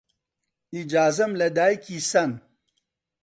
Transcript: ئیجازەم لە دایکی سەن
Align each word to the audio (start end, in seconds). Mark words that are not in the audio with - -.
ئیجازەم 0.73 1.31
لە 1.39 1.47
دایکی 1.57 1.97
سەن 2.09 2.31